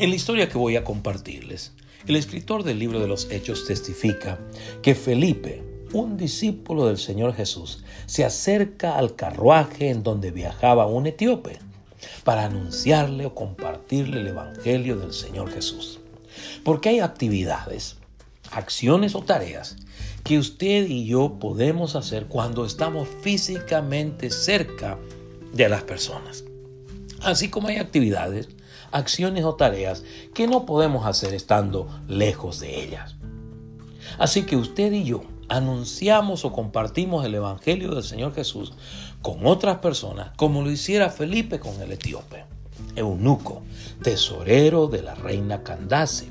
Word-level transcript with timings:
En 0.00 0.08
la 0.08 0.16
historia 0.16 0.48
que 0.48 0.56
voy 0.56 0.76
a 0.76 0.82
compartirles, 0.82 1.72
el 2.06 2.16
escritor 2.16 2.62
del 2.62 2.78
libro 2.78 3.00
de 3.00 3.06
los 3.06 3.30
Hechos 3.30 3.66
testifica 3.66 4.38
que 4.80 4.94
Felipe, 4.94 5.62
un 5.92 6.16
discípulo 6.16 6.86
del 6.86 6.96
Señor 6.96 7.34
Jesús, 7.34 7.84
se 8.06 8.24
acerca 8.24 8.96
al 8.96 9.14
carruaje 9.14 9.90
en 9.90 10.02
donde 10.02 10.30
viajaba 10.30 10.86
un 10.86 11.06
etíope 11.06 11.58
para 12.24 12.46
anunciarle 12.46 13.26
o 13.26 13.34
compartirle 13.34 14.22
el 14.22 14.28
Evangelio 14.28 14.96
del 14.96 15.12
Señor 15.12 15.52
Jesús. 15.52 16.00
Porque 16.64 16.88
hay 16.88 17.00
actividades, 17.00 17.98
acciones 18.52 19.14
o 19.14 19.20
tareas 19.20 19.76
que 20.24 20.38
usted 20.38 20.88
y 20.88 21.04
yo 21.04 21.36
podemos 21.38 21.94
hacer 21.94 22.24
cuando 22.24 22.64
estamos 22.64 23.06
físicamente 23.20 24.30
cerca 24.30 24.98
de 25.52 25.68
las 25.68 25.82
personas. 25.82 26.44
Así 27.20 27.50
como 27.50 27.68
hay 27.68 27.76
actividades, 27.76 28.48
acciones 28.92 29.44
o 29.44 29.54
tareas 29.54 30.04
que 30.34 30.46
no 30.46 30.66
podemos 30.66 31.06
hacer 31.06 31.34
estando 31.34 31.88
lejos 32.08 32.60
de 32.60 32.82
ellas. 32.82 33.16
Así 34.18 34.42
que 34.42 34.56
usted 34.56 34.92
y 34.92 35.04
yo 35.04 35.22
anunciamos 35.48 36.44
o 36.44 36.52
compartimos 36.52 37.24
el 37.24 37.34
Evangelio 37.34 37.94
del 37.94 38.04
Señor 38.04 38.34
Jesús 38.34 38.72
con 39.20 39.46
otras 39.46 39.78
personas, 39.78 40.30
como 40.36 40.62
lo 40.62 40.70
hiciera 40.70 41.10
Felipe 41.10 41.58
con 41.58 41.80
el 41.80 41.92
etíope, 41.92 42.44
eunuco, 42.96 43.62
tesorero 44.02 44.86
de 44.86 45.02
la 45.02 45.14
reina 45.14 45.62
Candace, 45.62 46.30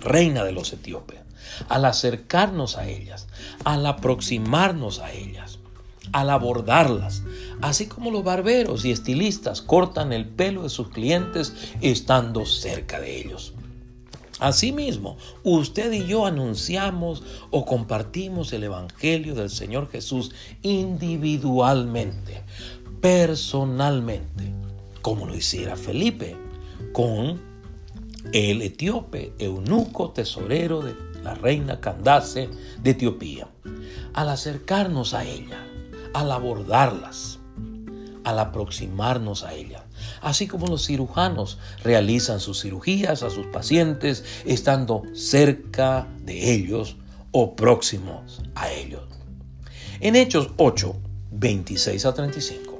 reina 0.00 0.44
de 0.44 0.52
los 0.52 0.72
etíopes. 0.72 1.20
Al 1.68 1.84
acercarnos 1.84 2.76
a 2.76 2.88
ellas, 2.88 3.28
al 3.64 3.86
aproximarnos 3.86 4.98
a 4.98 5.12
ellas, 5.12 5.55
al 6.12 6.30
abordarlas, 6.30 7.22
así 7.60 7.86
como 7.86 8.10
los 8.10 8.24
barberos 8.24 8.84
y 8.84 8.90
estilistas 8.90 9.62
cortan 9.62 10.12
el 10.12 10.26
pelo 10.26 10.62
de 10.62 10.68
sus 10.68 10.88
clientes 10.88 11.54
estando 11.80 12.46
cerca 12.46 13.00
de 13.00 13.20
ellos. 13.20 13.54
Asimismo, 14.38 15.16
usted 15.44 15.90
y 15.92 16.06
yo 16.06 16.26
anunciamos 16.26 17.22
o 17.50 17.64
compartimos 17.64 18.52
el 18.52 18.64
Evangelio 18.64 19.34
del 19.34 19.48
Señor 19.48 19.88
Jesús 19.90 20.32
individualmente, 20.60 22.42
personalmente, 23.00 24.52
como 25.00 25.26
lo 25.26 25.34
hiciera 25.34 25.76
Felipe 25.76 26.36
con 26.92 27.40
el 28.32 28.60
etíope, 28.60 29.32
eunuco 29.38 30.10
tesorero 30.10 30.82
de 30.82 30.94
la 31.22 31.34
reina 31.34 31.80
Candace 31.80 32.50
de 32.82 32.90
Etiopía. 32.90 33.48
Al 34.12 34.28
acercarnos 34.28 35.14
a 35.14 35.24
ella, 35.24 35.66
al 36.14 36.32
abordarlas, 36.32 37.38
al 38.24 38.38
aproximarnos 38.38 39.44
a 39.44 39.54
ella. 39.54 39.84
Así 40.20 40.46
como 40.46 40.66
los 40.66 40.86
cirujanos 40.86 41.58
realizan 41.82 42.40
sus 42.40 42.62
cirugías 42.62 43.22
a 43.22 43.30
sus 43.30 43.46
pacientes 43.46 44.24
estando 44.44 45.02
cerca 45.14 46.06
de 46.22 46.52
ellos 46.52 46.96
o 47.32 47.54
próximos 47.54 48.42
a 48.54 48.70
ellos. 48.70 49.02
En 50.00 50.16
Hechos 50.16 50.50
8, 50.56 50.96
26 51.32 52.04
a 52.04 52.14
35, 52.14 52.76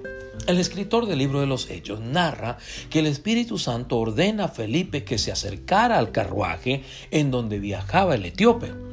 el 0.46 0.58
escritor 0.58 1.06
del 1.06 1.18
libro 1.18 1.40
de 1.40 1.46
los 1.46 1.70
Hechos 1.70 2.00
narra 2.00 2.58
que 2.90 3.00
el 3.00 3.06
Espíritu 3.06 3.58
Santo 3.58 3.98
ordena 3.98 4.44
a 4.44 4.48
Felipe 4.48 5.04
que 5.04 5.18
se 5.18 5.32
acercara 5.32 5.98
al 5.98 6.12
carruaje 6.12 6.84
en 7.10 7.30
donde 7.30 7.58
viajaba 7.58 8.14
el 8.14 8.24
etíope 8.24 8.85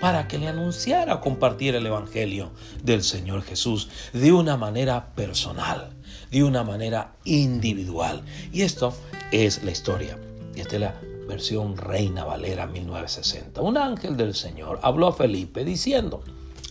para 0.00 0.28
que 0.28 0.38
le 0.38 0.48
anunciara 0.48 1.14
o 1.14 1.20
compartiera 1.20 1.78
el 1.78 1.86
Evangelio 1.86 2.50
del 2.82 3.02
Señor 3.02 3.42
Jesús 3.42 3.88
de 4.12 4.32
una 4.32 4.56
manera 4.56 5.14
personal, 5.14 5.90
de 6.30 6.44
una 6.44 6.64
manera 6.64 7.14
individual. 7.24 8.22
Y 8.52 8.62
esto 8.62 8.94
es 9.32 9.62
la 9.62 9.70
historia. 9.70 10.18
Esta 10.54 10.74
es 10.76 10.80
la 10.80 10.94
versión 11.26 11.76
Reina 11.76 12.24
Valera 12.24 12.66
1960. 12.66 13.60
Un 13.60 13.76
ángel 13.76 14.16
del 14.16 14.34
Señor 14.34 14.78
habló 14.82 15.08
a 15.08 15.12
Felipe 15.12 15.64
diciendo, 15.64 16.22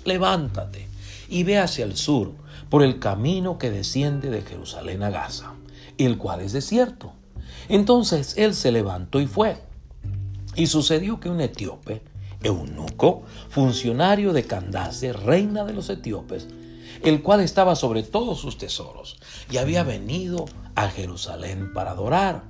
levántate 0.05 0.87
y 1.29 1.43
ve 1.43 1.57
hacia 1.57 1.85
el 1.85 1.97
sur 1.97 2.33
por 2.69 2.83
el 2.83 2.99
camino 2.99 3.57
que 3.57 3.71
desciende 3.71 4.29
de 4.29 4.41
Jerusalén 4.41 5.03
a 5.03 5.09
Gaza, 5.09 5.53
el 5.97 6.17
cual 6.17 6.41
es 6.41 6.53
desierto. 6.53 7.13
Entonces 7.69 8.35
él 8.37 8.53
se 8.53 8.71
levantó 8.71 9.19
y 9.19 9.27
fue. 9.27 9.57
Y 10.55 10.67
sucedió 10.67 11.19
que 11.19 11.29
un 11.29 11.41
etíope, 11.41 12.01
eunuco, 12.43 13.23
funcionario 13.49 14.33
de 14.33 14.43
Candace, 14.43 15.13
reina 15.13 15.63
de 15.63 15.73
los 15.73 15.89
etíopes, 15.89 16.47
el 17.03 17.21
cual 17.21 17.41
estaba 17.41 17.75
sobre 17.75 18.03
todos 18.03 18.39
sus 18.39 18.57
tesoros 18.57 19.17
y 19.49 19.57
había 19.57 19.83
venido 19.83 20.45
a 20.75 20.89
Jerusalén 20.89 21.73
para 21.73 21.91
adorar. 21.91 22.43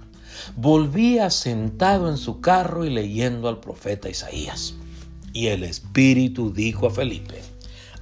Volvía 0.55 1.29
sentado 1.29 2.09
en 2.09 2.17
su 2.17 2.41
carro 2.41 2.85
y 2.85 2.89
leyendo 2.89 3.47
al 3.47 3.59
profeta 3.59 4.09
Isaías. 4.09 4.75
Y 5.31 5.47
el 5.47 5.63
Espíritu 5.63 6.51
dijo 6.51 6.87
a 6.87 6.91
Felipe, 6.91 7.41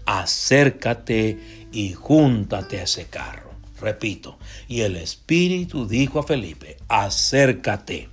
acércate 0.06 1.68
y 1.72 1.94
júntate 1.94 2.80
a 2.80 2.84
ese 2.84 3.06
carro. 3.06 3.52
Repito, 3.80 4.38
y 4.68 4.82
el 4.82 4.96
Espíritu 4.96 5.88
dijo 5.88 6.20
a 6.20 6.24
Felipe, 6.24 6.78
acércate 6.88 8.10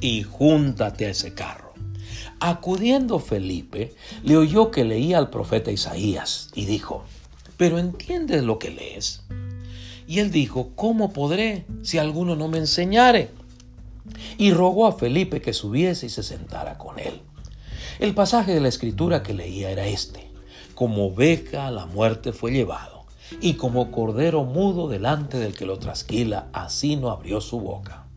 y 0.00 0.22
júntate 0.22 1.06
a 1.06 1.10
ese 1.10 1.34
carro. 1.34 1.67
Acudiendo 2.40 3.18
Felipe, 3.18 3.94
le 4.22 4.36
oyó 4.36 4.70
que 4.70 4.84
leía 4.84 5.18
al 5.18 5.28
profeta 5.28 5.72
Isaías 5.72 6.50
y 6.54 6.66
dijo, 6.66 7.02
¿pero 7.56 7.78
entiendes 7.78 8.44
lo 8.44 8.60
que 8.60 8.70
lees? 8.70 9.24
Y 10.06 10.20
él 10.20 10.30
dijo, 10.30 10.70
¿cómo 10.76 11.12
podré 11.12 11.66
si 11.82 11.98
alguno 11.98 12.36
no 12.36 12.46
me 12.46 12.58
enseñare? 12.58 13.30
Y 14.38 14.52
rogó 14.52 14.86
a 14.86 14.92
Felipe 14.92 15.42
que 15.42 15.52
subiese 15.52 16.06
y 16.06 16.10
se 16.10 16.22
sentara 16.22 16.78
con 16.78 16.98
él. 16.98 17.20
El 17.98 18.14
pasaje 18.14 18.54
de 18.54 18.60
la 18.60 18.68
escritura 18.68 19.24
que 19.24 19.34
leía 19.34 19.70
era 19.70 19.86
este, 19.86 20.30
como 20.76 21.06
oveja 21.08 21.66
a 21.66 21.72
la 21.72 21.86
muerte 21.86 22.32
fue 22.32 22.52
llevado, 22.52 23.04
y 23.40 23.54
como 23.54 23.90
cordero 23.90 24.44
mudo 24.44 24.88
delante 24.88 25.38
del 25.38 25.54
que 25.54 25.66
lo 25.66 25.78
trasquila, 25.80 26.46
así 26.52 26.94
no 26.94 27.10
abrió 27.10 27.40
su 27.40 27.58
boca. 27.58 28.07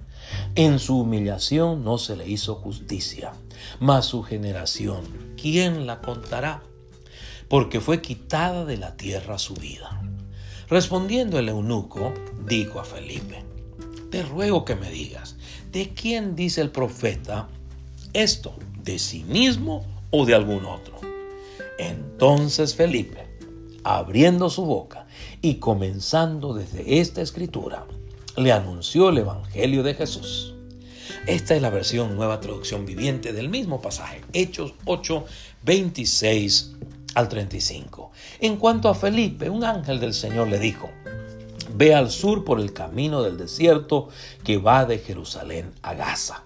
En 0.56 0.80
su 0.80 1.00
humillación 1.00 1.86
no 1.86 1.98
se 1.98 2.18
le 2.18 2.28
hizo 2.28 2.56
justicia, 2.56 3.32
mas 3.80 4.08
su 4.08 4.22
generación, 4.22 5.06
¿quién 5.42 5.88
la 5.88 6.02
contará? 6.02 6.62
Porque 7.48 7.80
fue 7.80 8.02
quitada 8.02 8.66
de 8.66 8.76
la 8.76 8.98
tierra 8.98 9.38
su 9.38 9.54
vida. 9.54 10.02
Respondiendo 10.68 11.40
el 11.40 11.48
eunuco, 11.48 12.14
dijo 12.46 12.82
a 12.82 12.84
Felipe, 12.84 13.46
te 14.10 14.24
ruego 14.24 14.66
que 14.66 14.76
me 14.76 14.90
digas, 14.90 15.38
¿de 15.72 15.94
quién 15.94 16.36
dice 16.36 16.60
el 16.60 16.70
profeta 16.70 17.48
esto? 18.12 18.54
¿De 18.84 19.00
sí 19.00 19.24
mismo 19.24 19.86
o 20.10 20.26
de 20.26 20.36
algún 20.36 20.66
otro? 20.66 21.00
Entonces 21.80 22.76
Felipe, 22.76 23.26
abriendo 23.86 24.50
su 24.50 24.66
boca 24.66 25.08
y 25.42 25.56
comenzando 25.56 26.54
desde 26.54 27.00
esta 27.00 27.22
escritura, 27.22 27.86
le 28.38 28.52
anunció 28.52 29.10
el 29.10 29.18
Evangelio 29.20 29.84
de 29.84 29.94
Jesús. 29.94 30.54
Esta 31.28 31.56
es 31.56 31.62
la 31.62 31.70
versión 31.70 32.16
nueva 32.16 32.40
traducción 32.40 32.86
viviente 32.86 33.34
del 33.34 33.50
mismo 33.50 33.82
pasaje, 33.82 34.22
Hechos 34.34 34.74
8, 34.86 35.26
26 35.64 36.76
al 37.16 37.30
35. 37.30 38.12
En 38.40 38.58
cuanto 38.58 38.90
a 38.90 38.96
Felipe, 38.96 39.50
un 39.50 39.64
ángel 39.64 40.00
del 40.00 40.14
Señor 40.14 40.48
le 40.48 40.60
dijo, 40.60 40.90
ve 41.76 41.94
al 41.94 42.10
sur 42.10 42.44
por 42.44 42.60
el 42.60 42.74
camino 42.74 43.22
del 43.22 43.38
desierto 43.38 44.10
que 44.44 44.58
va 44.58 44.86
de 44.86 45.00
Jerusalén 45.00 45.72
a 45.82 45.94
Gaza. 45.94 46.44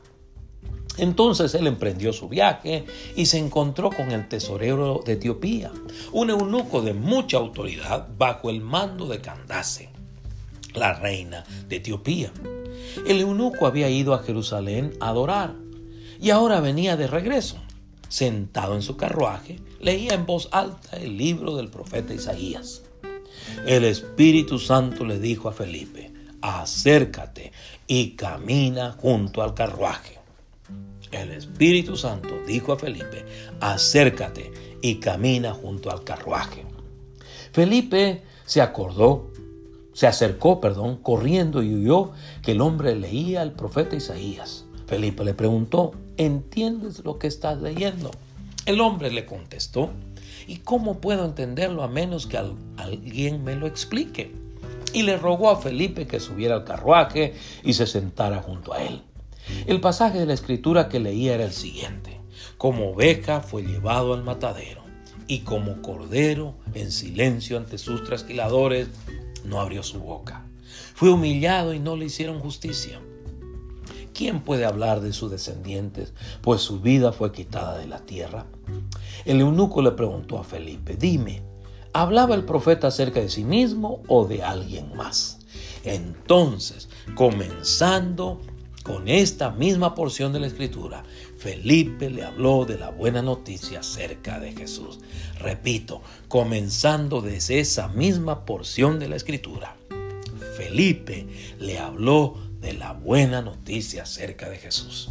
Entonces 0.98 1.54
él 1.56 1.68
emprendió 1.68 2.14
su 2.14 2.30
viaje 2.30 2.86
y 3.16 3.28
se 3.28 3.38
encontró 3.38 3.92
con 3.92 4.12
el 4.12 4.28
tesorero 4.28 5.02
de 5.06 5.14
Etiopía, 5.14 5.72
un 6.14 6.30
eunuco 6.30 6.82
de 6.82 6.94
mucha 6.94 7.38
autoridad 7.38 8.08
bajo 8.18 8.50
el 8.50 8.62
mando 8.62 9.08
de 9.08 9.20
Candace 9.20 9.95
la 10.78 10.94
reina 10.94 11.44
de 11.68 11.78
Etiopía. 11.78 12.32
El 13.06 13.22
eunuco 13.22 13.68
había 13.68 13.90
ido 13.90 14.14
a 14.14 14.24
Jerusalén 14.24 14.94
a 15.00 15.10
adorar 15.10 15.56
y 16.22 16.30
ahora 16.30 16.60
venía 16.60 16.98
de 16.98 17.08
regreso. 17.08 17.58
Sentado 18.08 18.76
en 18.76 18.82
su 18.82 18.98
carruaje, 18.98 19.60
leía 19.80 20.14
en 20.14 20.26
voz 20.26 20.48
alta 20.52 20.98
el 20.98 21.18
libro 21.18 21.56
del 21.56 21.70
profeta 21.70 22.14
Isaías. 22.14 22.84
El 23.66 23.84
Espíritu 23.84 24.60
Santo 24.60 25.06
le 25.06 25.20
dijo 25.20 25.50
a 25.50 25.54
Felipe, 25.54 26.14
acércate 26.42 27.52
y 27.88 28.12
camina 28.12 28.92
junto 28.94 29.42
al 29.42 29.54
carruaje. 29.54 30.20
El 31.12 31.32
Espíritu 31.32 31.96
Santo 31.96 32.30
dijo 32.46 32.74
a 32.74 32.80
Felipe, 32.80 33.26
acércate 33.60 34.52
y 34.82 34.96
camina 34.96 35.54
junto 35.54 35.92
al 35.92 36.04
carruaje. 36.04 36.66
Felipe 37.52 38.24
se 38.46 38.62
acordó 38.62 39.32
se 39.96 40.08
acercó, 40.08 40.60
perdón, 40.60 40.98
corriendo 40.98 41.64
y 41.64 41.74
huyó 41.74 42.12
que 42.44 42.52
el 42.52 42.60
hombre 42.60 42.98
leía 42.98 43.42
al 43.42 43.54
profeta 43.54 43.96
Isaías. 43.96 44.66
Felipe 44.88 45.24
le 45.24 45.34
preguntó, 45.34 45.94
¿entiendes 46.18 47.06
lo 47.06 47.18
que 47.18 47.28
estás 47.28 47.62
leyendo? 47.62 48.12
El 48.66 48.82
hombre 48.82 49.10
le 49.10 49.26
contestó, 49.26 49.92
¿y 50.48 50.58
cómo 50.58 51.00
puedo 51.00 51.24
entenderlo 51.24 51.82
a 51.82 51.88
menos 51.88 52.28
que 52.28 52.38
alguien 52.76 53.46
me 53.46 53.56
lo 53.56 53.68
explique? 53.68 54.36
Y 54.92 55.04
le 55.04 55.16
rogó 55.16 55.50
a 55.50 55.62
Felipe 55.62 56.06
que 56.06 56.20
subiera 56.20 56.56
al 56.56 56.66
carruaje 56.66 57.34
y 57.64 57.72
se 57.72 57.88
sentara 57.88 58.42
junto 58.42 58.74
a 58.74 58.84
él. 58.84 59.02
El 59.66 59.80
pasaje 59.80 60.20
de 60.20 60.26
la 60.26 60.34
escritura 60.34 60.90
que 60.90 61.00
leía 61.00 61.36
era 61.36 61.46
el 61.46 61.54
siguiente. 61.54 62.20
Como 62.58 62.92
oveja 62.92 63.40
fue 63.40 63.64
llevado 63.64 64.14
al 64.14 64.26
matadero 64.26 64.84
y 65.26 65.40
como 65.40 65.82
cordero 65.82 66.56
en 66.74 66.92
silencio 66.92 67.58
ante 67.58 67.78
sus 67.78 68.04
trasquiladores 68.04 68.90
no 69.46 69.60
abrió 69.60 69.84
su 69.84 70.00
boca. 70.00 70.46
Fue 70.94 71.10
humillado 71.10 71.74
y 71.74 71.80
no 71.80 71.96
le 71.96 72.06
hicieron 72.06 72.40
justicia. 72.40 73.00
¿Quién 74.14 74.42
puede 74.42 74.66
hablar 74.66 75.02
de 75.02 75.12
sus 75.12 75.30
descendientes, 75.30 76.14
pues 76.42 76.62
su 76.62 76.80
vida 76.80 77.12
fue 77.12 77.32
quitada 77.32 77.78
de 77.78 77.88
la 77.88 78.00
tierra? 78.00 78.46
El 79.26 79.42
eunuco 79.42 79.82
le 79.82 79.92
preguntó 79.92 80.38
a 80.38 80.44
Felipe, 80.44 80.96
dime, 80.96 81.42
¿hablaba 81.92 82.34
el 82.36 82.46
profeta 82.46 82.88
acerca 82.88 83.20
de 83.20 83.30
sí 83.30 83.44
mismo 83.44 84.04
o 84.08 84.26
de 84.26 84.42
alguien 84.42 84.96
más? 84.96 85.40
Entonces, 85.84 86.90
comenzando 87.14 88.40
con 88.86 89.08
esta 89.08 89.50
misma 89.50 89.96
porción 89.96 90.32
de 90.32 90.40
la 90.40 90.46
escritura, 90.46 91.04
Felipe 91.40 92.12
le 92.12 92.24
habló 92.24 92.66
de 92.66 92.78
la 92.78 92.92
buena 92.92 93.24
noticia 93.24 93.80
acerca 93.80 94.40
de 94.40 94.52
Jesús. 94.54 95.00
Repito, 95.40 96.04
comenzando 96.28 97.22
desde 97.22 97.60
esa 97.60 97.88
misma 97.88 98.46
porción 98.46 99.00
de 99.00 99.10
la 99.10 99.16
escritura, 99.16 99.76
Felipe 100.56 101.26
le 101.60 101.80
habló 101.80 102.38
de 102.62 102.74
la 102.74 102.94
buena 102.94 103.42
noticia 103.42 104.04
acerca 104.04 104.50
de 104.50 104.58
Jesús. 104.58 105.10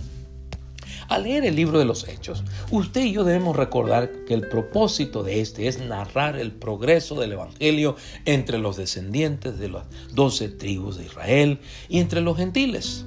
Al 1.08 1.24
leer 1.24 1.44
el 1.44 1.56
libro 1.56 1.80
de 1.80 1.84
los 1.84 2.06
Hechos, 2.06 2.44
usted 2.70 3.02
y 3.02 3.12
yo 3.12 3.24
debemos 3.24 3.56
recordar 3.56 4.24
que 4.24 4.34
el 4.34 4.48
propósito 4.48 5.24
de 5.24 5.40
este 5.40 5.66
es 5.66 5.80
narrar 5.80 6.36
el 6.38 6.52
progreso 6.52 7.18
del 7.18 7.32
Evangelio 7.32 7.96
entre 8.24 8.58
los 8.58 8.76
descendientes 8.76 9.58
de 9.58 9.68
las 9.68 9.84
doce 10.12 10.48
tribus 10.48 10.96
de 10.96 11.06
Israel 11.06 11.58
y 11.88 11.98
entre 11.98 12.20
los 12.20 12.36
gentiles. 12.36 13.04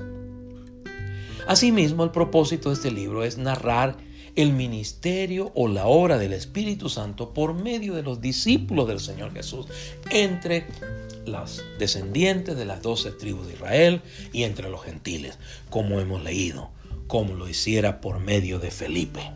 Asimismo, 1.47 2.03
el 2.03 2.11
propósito 2.11 2.69
de 2.69 2.75
este 2.75 2.91
libro 2.91 3.23
es 3.23 3.38
narrar 3.38 3.95
el 4.35 4.51
ministerio 4.51 5.51
o 5.55 5.67
la 5.67 5.88
obra 5.88 6.17
del 6.17 6.33
Espíritu 6.33 6.89
Santo 6.89 7.33
por 7.33 7.53
medio 7.53 7.95
de 7.95 8.03
los 8.03 8.21
discípulos 8.21 8.88
del 8.88 8.99
Señor 8.99 9.33
Jesús 9.33 9.65
entre 10.11 10.67
las 11.25 11.63
descendientes 11.79 12.55
de 12.57 12.65
las 12.65 12.81
doce 12.81 13.11
tribus 13.11 13.47
de 13.47 13.53
Israel 13.53 14.01
y 14.33 14.44
entre 14.44 14.69
los 14.69 14.83
gentiles, 14.83 15.39
como 15.69 15.99
hemos 15.99 16.21
leído, 16.21 16.69
como 17.07 17.33
lo 17.33 17.47
hiciera 17.49 18.01
por 18.01 18.19
medio 18.19 18.59
de 18.59 18.69
Felipe. 18.69 19.31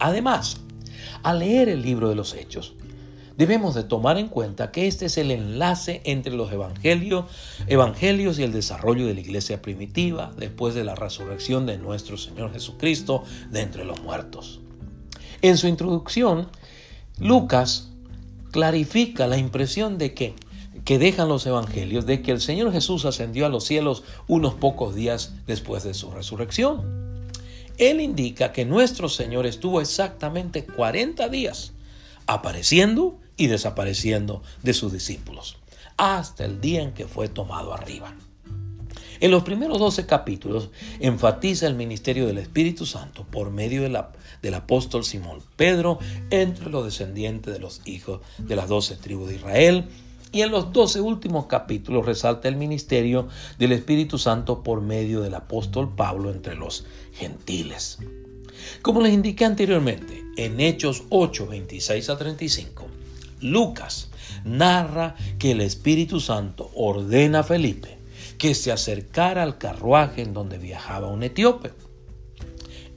Además, 0.00 0.60
al 1.22 1.38
leer 1.38 1.68
el 1.68 1.82
libro 1.82 2.08
de 2.08 2.16
los 2.16 2.34
Hechos, 2.34 2.74
debemos 3.38 3.76
de 3.76 3.84
tomar 3.84 4.18
en 4.18 4.28
cuenta 4.28 4.72
que 4.72 4.88
este 4.88 5.06
es 5.06 5.16
el 5.16 5.30
enlace 5.30 6.02
entre 6.04 6.34
los 6.34 6.52
evangelios, 6.52 7.24
evangelios 7.68 8.38
y 8.38 8.42
el 8.42 8.52
desarrollo 8.52 9.06
de 9.06 9.14
la 9.14 9.20
iglesia 9.20 9.62
primitiva 9.62 10.32
después 10.36 10.74
de 10.74 10.82
la 10.82 10.96
resurrección 10.96 11.64
de 11.64 11.78
nuestro 11.78 12.18
Señor 12.18 12.52
Jesucristo 12.52 13.22
de 13.50 13.60
entre 13.60 13.84
los 13.84 14.02
muertos. 14.02 14.60
En 15.40 15.56
su 15.56 15.68
introducción, 15.68 16.48
Lucas 17.20 17.90
clarifica 18.50 19.28
la 19.28 19.38
impresión 19.38 19.96
de 19.96 20.12
que 20.12 20.34
que 20.84 20.98
dejan 20.98 21.28
los 21.28 21.44
evangelios 21.44 22.06
de 22.06 22.22
que 22.22 22.30
el 22.30 22.40
Señor 22.40 22.72
Jesús 22.72 23.04
ascendió 23.04 23.44
a 23.44 23.50
los 23.50 23.64
cielos 23.64 24.04
unos 24.26 24.54
pocos 24.54 24.94
días 24.94 25.34
después 25.46 25.84
de 25.84 25.92
su 25.92 26.10
resurrección. 26.10 27.28
Él 27.76 28.00
indica 28.00 28.52
que 28.52 28.64
nuestro 28.64 29.10
Señor 29.10 29.44
estuvo 29.44 29.82
exactamente 29.82 30.64
40 30.64 31.28
días 31.28 31.74
apareciendo 32.26 33.18
y 33.38 33.46
desapareciendo 33.46 34.42
de 34.62 34.74
sus 34.74 34.92
discípulos, 34.92 35.56
hasta 35.96 36.44
el 36.44 36.60
día 36.60 36.82
en 36.82 36.92
que 36.92 37.06
fue 37.06 37.28
tomado 37.28 37.72
arriba. 37.72 38.14
En 39.20 39.30
los 39.30 39.42
primeros 39.42 39.78
12 39.78 40.06
capítulos 40.06 40.70
enfatiza 41.00 41.66
el 41.66 41.74
ministerio 41.74 42.26
del 42.26 42.38
Espíritu 42.38 42.86
Santo 42.86 43.24
por 43.24 43.50
medio 43.50 43.82
del 43.82 44.54
apóstol 44.54 45.04
Simón 45.04 45.40
Pedro 45.56 45.98
entre 46.30 46.70
los 46.70 46.84
descendientes 46.84 47.52
de 47.52 47.58
los 47.58 47.80
hijos 47.84 48.20
de 48.38 48.54
las 48.54 48.68
doce 48.68 48.96
tribus 48.96 49.30
de 49.30 49.36
Israel 49.36 49.88
y 50.30 50.42
en 50.42 50.50
los 50.50 50.72
doce 50.72 51.00
últimos 51.00 51.46
capítulos 51.46 52.06
resalta 52.06 52.48
el 52.48 52.56
ministerio 52.56 53.28
del 53.58 53.72
Espíritu 53.72 54.18
Santo 54.18 54.62
por 54.62 54.82
medio 54.82 55.20
del 55.20 55.34
apóstol 55.34 55.94
Pablo 55.94 56.30
entre 56.30 56.54
los 56.54 56.84
gentiles. 57.12 57.98
Como 58.82 59.00
les 59.00 59.14
indiqué 59.14 59.44
anteriormente, 59.44 60.24
en 60.36 60.60
Hechos 60.60 61.04
8, 61.08 61.46
26 61.46 62.10
a 62.10 62.18
35, 62.18 62.86
Lucas 63.40 64.10
narra 64.44 65.14
que 65.38 65.52
el 65.52 65.60
Espíritu 65.60 66.20
Santo 66.20 66.70
ordena 66.74 67.40
a 67.40 67.44
Felipe 67.44 67.98
que 68.38 68.54
se 68.54 68.72
acercara 68.72 69.42
al 69.42 69.58
carruaje 69.58 70.22
en 70.22 70.32
donde 70.32 70.58
viajaba 70.58 71.08
un 71.08 71.22
etíope. 71.22 71.72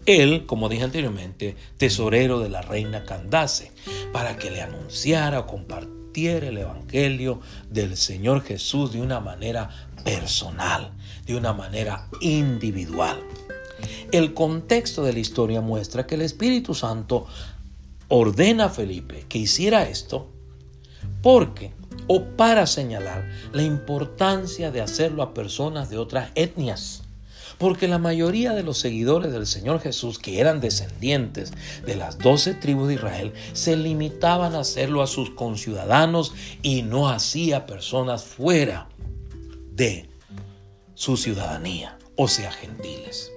Él, 0.06 0.46
como 0.46 0.70
dije 0.70 0.84
anteriormente, 0.84 1.56
tesorero 1.78 2.40
de 2.40 2.50
la 2.50 2.62
reina 2.62 3.04
Candace, 3.06 3.72
para 4.12 4.38
que 4.38 4.52
le 4.52 4.62
anunciara 4.62 5.40
o 5.40 5.48
compartiera 5.48 6.48
el 6.48 6.58
Evangelio 6.58 7.40
del 7.70 7.98
Señor 7.98 8.42
Jesús 8.42 8.94
de 8.94 9.02
una 9.02 9.20
manera 9.20 9.70
personal, 10.04 10.92
de 11.26 11.36
una 11.36 11.54
manera 11.54 12.08
individual. 12.20 13.22
El 14.12 14.34
contexto 14.34 15.04
de 15.04 15.14
la 15.14 15.20
historia 15.20 15.62
muestra 15.62 16.06
que 16.06 16.16
el 16.16 16.22
Espíritu 16.22 16.74
Santo 16.74 17.28
ordena 18.12 18.66
a 18.66 18.70
Felipe 18.70 19.26
que 19.28 19.40
hiciera 19.40 19.88
esto 19.88 20.28
porque 21.24 21.72
o 22.08 22.26
para 22.36 22.68
señalar 22.68 23.28
la 23.54 23.64
importancia 23.64 24.70
de 24.70 24.82
hacerlo 24.82 25.24
a 25.24 25.34
personas 25.34 25.90
de 25.90 25.98
otras 25.98 26.30
etnias 26.36 27.04
porque 27.58 27.88
la 27.88 28.00
mayoría 28.00 28.54
de 28.54 28.64
los 28.64 28.80
seguidores 28.80 29.32
del 29.32 29.46
Señor 29.46 29.82
Jesús, 29.82 30.18
que 30.18 30.40
eran 30.40 30.62
descendientes 30.62 31.54
de 31.86 31.96
las 31.96 32.18
doce 32.18 32.56
tribus 32.56 32.88
de 32.88 32.96
Israel, 32.96 33.34
se 33.54 33.78
limitaban 33.78 34.56
a 34.56 34.62
hacerlo 34.62 35.04
a 35.04 35.08
sus 35.08 35.30
conciudadanos 35.30 36.34
y 36.64 36.82
no 36.82 37.08
hacía 37.08 37.68
personas 37.68 38.24
fuera 38.24 38.90
de 39.74 40.10
su 40.96 41.18
ciudadanía, 41.18 42.00
o 42.16 42.28
sea, 42.28 42.52
gentiles. 42.52 43.32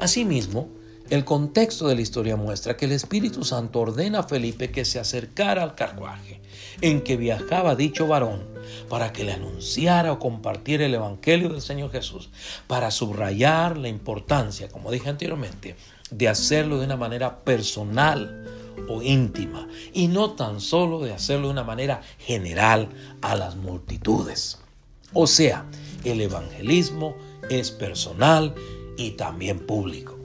Asimismo, 0.00 0.70
el 1.10 1.24
contexto 1.24 1.88
de 1.88 1.94
la 1.94 2.02
historia 2.02 2.36
muestra 2.36 2.76
que 2.76 2.84
el 2.84 2.92
Espíritu 2.92 3.44
Santo 3.44 3.80
ordena 3.80 4.20
a 4.20 4.22
Felipe 4.24 4.70
que 4.70 4.84
se 4.84 4.98
acercara 4.98 5.62
al 5.62 5.74
carruaje 5.74 6.40
en 6.80 7.02
que 7.02 7.16
viajaba 7.16 7.74
dicho 7.76 8.06
varón 8.06 8.42
para 8.88 9.12
que 9.12 9.24
le 9.24 9.32
anunciara 9.32 10.12
o 10.12 10.18
compartiera 10.18 10.84
el 10.84 10.94
Evangelio 10.94 11.48
del 11.48 11.62
Señor 11.62 11.90
Jesús, 11.90 12.30
para 12.66 12.90
subrayar 12.90 13.78
la 13.78 13.88
importancia, 13.88 14.68
como 14.68 14.90
dije 14.90 15.08
anteriormente, 15.08 15.76
de 16.10 16.28
hacerlo 16.28 16.78
de 16.78 16.84
una 16.84 16.96
manera 16.96 17.38
personal 17.40 18.46
o 18.88 19.02
íntima 19.02 19.68
y 19.92 20.08
no 20.08 20.32
tan 20.32 20.60
solo 20.60 21.00
de 21.00 21.12
hacerlo 21.12 21.48
de 21.48 21.52
una 21.52 21.64
manera 21.64 22.02
general 22.18 22.90
a 23.22 23.34
las 23.34 23.56
multitudes. 23.56 24.58
O 25.14 25.26
sea, 25.26 25.64
el 26.04 26.20
evangelismo 26.20 27.16
es 27.48 27.70
personal 27.70 28.54
y 28.96 29.12
también 29.12 29.60
público. 29.60 30.17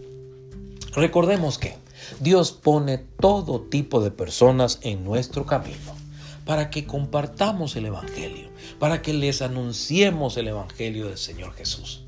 Recordemos 0.95 1.57
que 1.57 1.75
Dios 2.19 2.51
pone 2.51 2.97
todo 2.97 3.61
tipo 3.61 4.01
de 4.01 4.11
personas 4.11 4.79
en 4.81 5.03
nuestro 5.03 5.45
camino 5.45 6.03
para 6.45 6.69
que 6.69 6.85
compartamos 6.85 7.75
el 7.75 7.85
Evangelio, 7.85 8.49
para 8.79 9.01
que 9.01 9.13
les 9.13 9.41
anunciemos 9.41 10.37
el 10.37 10.49
Evangelio 10.49 11.07
del 11.07 11.17
Señor 11.17 11.53
Jesús. 11.53 12.03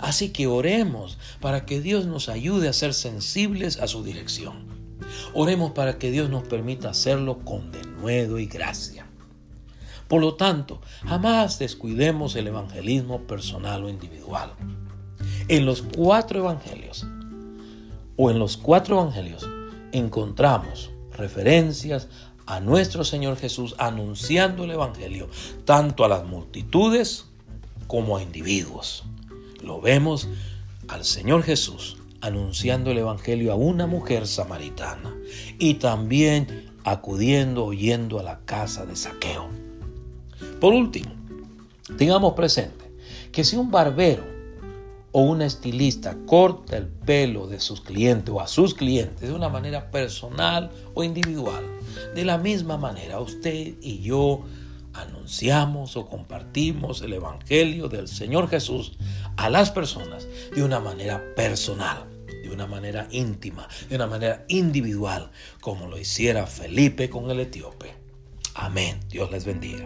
Así 0.00 0.30
que 0.30 0.46
oremos 0.46 1.18
para 1.40 1.66
que 1.66 1.80
Dios 1.80 2.06
nos 2.06 2.28
ayude 2.28 2.68
a 2.68 2.72
ser 2.72 2.94
sensibles 2.94 3.78
a 3.78 3.88
su 3.88 4.04
dirección. 4.04 4.66
Oremos 5.34 5.72
para 5.72 5.98
que 5.98 6.10
Dios 6.10 6.30
nos 6.30 6.46
permita 6.46 6.90
hacerlo 6.90 7.38
con 7.44 7.72
denuedo 7.72 8.38
y 8.38 8.46
gracia. 8.46 9.06
Por 10.06 10.20
lo 10.20 10.34
tanto, 10.34 10.80
jamás 11.06 11.58
descuidemos 11.58 12.36
el 12.36 12.48
evangelismo 12.48 13.26
personal 13.26 13.84
o 13.84 13.88
individual. 13.88 14.52
En 15.48 15.66
los 15.66 15.82
cuatro 15.82 16.40
evangelios, 16.40 17.06
o 18.22 18.30
en 18.30 18.38
los 18.38 18.58
cuatro 18.58 19.00
evangelios 19.00 19.48
encontramos 19.92 20.90
referencias 21.16 22.08
a 22.44 22.60
nuestro 22.60 23.02
Señor 23.02 23.38
Jesús 23.38 23.74
anunciando 23.78 24.64
el 24.64 24.72
Evangelio 24.72 25.30
tanto 25.64 26.04
a 26.04 26.08
las 26.08 26.26
multitudes 26.26 27.24
como 27.86 28.18
a 28.18 28.22
individuos. 28.22 29.04
Lo 29.62 29.80
vemos 29.80 30.28
al 30.88 31.06
Señor 31.06 31.44
Jesús 31.44 31.96
anunciando 32.20 32.90
el 32.90 32.98
Evangelio 32.98 33.52
a 33.52 33.56
una 33.56 33.86
mujer 33.86 34.26
samaritana 34.26 35.14
y 35.58 35.74
también 35.74 36.74
acudiendo 36.84 37.64
oyendo 37.64 38.18
a 38.18 38.22
la 38.22 38.40
casa 38.40 38.84
de 38.84 38.96
saqueo. 38.96 39.48
Por 40.60 40.74
último, 40.74 41.10
tengamos 41.96 42.34
presente 42.34 42.84
que 43.32 43.44
si 43.44 43.56
un 43.56 43.70
barbero 43.70 44.29
o 45.12 45.22
una 45.22 45.46
estilista 45.46 46.16
corta 46.26 46.76
el 46.76 46.86
pelo 46.86 47.46
de 47.46 47.60
sus 47.60 47.80
clientes 47.80 48.32
o 48.34 48.40
a 48.40 48.46
sus 48.46 48.74
clientes 48.74 49.28
de 49.28 49.34
una 49.34 49.48
manera 49.48 49.90
personal 49.90 50.70
o 50.94 51.02
individual, 51.02 51.64
de 52.14 52.24
la 52.24 52.38
misma 52.38 52.76
manera 52.76 53.20
usted 53.20 53.74
y 53.80 54.00
yo 54.00 54.44
anunciamos 54.92 55.96
o 55.96 56.06
compartimos 56.06 57.02
el 57.02 57.12
Evangelio 57.12 57.88
del 57.88 58.08
Señor 58.08 58.48
Jesús 58.48 58.92
a 59.36 59.50
las 59.50 59.70
personas 59.70 60.26
de 60.54 60.62
una 60.62 60.80
manera 60.80 61.22
personal, 61.36 62.04
de 62.26 62.50
una 62.50 62.66
manera 62.66 63.08
íntima, 63.10 63.68
de 63.88 63.96
una 63.96 64.06
manera 64.06 64.44
individual, 64.48 65.30
como 65.60 65.86
lo 65.86 65.98
hiciera 65.98 66.46
Felipe 66.46 67.08
con 67.08 67.30
el 67.30 67.40
etíope. 67.40 67.94
Amén. 68.54 69.00
Dios 69.08 69.30
les 69.30 69.44
bendiga. 69.44 69.84